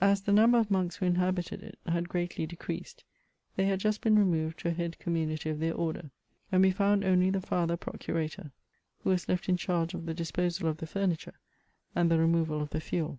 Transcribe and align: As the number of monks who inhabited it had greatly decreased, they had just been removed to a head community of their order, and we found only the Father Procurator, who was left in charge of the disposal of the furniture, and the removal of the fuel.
As 0.00 0.22
the 0.22 0.32
number 0.32 0.56
of 0.58 0.70
monks 0.70 0.96
who 0.96 1.04
inhabited 1.04 1.62
it 1.62 1.78
had 1.86 2.08
greatly 2.08 2.46
decreased, 2.46 3.04
they 3.56 3.66
had 3.66 3.78
just 3.78 4.00
been 4.00 4.18
removed 4.18 4.58
to 4.60 4.68
a 4.68 4.70
head 4.70 4.98
community 4.98 5.50
of 5.50 5.58
their 5.58 5.74
order, 5.74 6.10
and 6.50 6.62
we 6.62 6.70
found 6.70 7.04
only 7.04 7.28
the 7.28 7.42
Father 7.42 7.76
Procurator, 7.76 8.52
who 9.04 9.10
was 9.10 9.28
left 9.28 9.50
in 9.50 9.58
charge 9.58 9.92
of 9.92 10.06
the 10.06 10.14
disposal 10.14 10.66
of 10.70 10.78
the 10.78 10.86
furniture, 10.86 11.38
and 11.94 12.10
the 12.10 12.18
removal 12.18 12.62
of 12.62 12.70
the 12.70 12.80
fuel. 12.80 13.18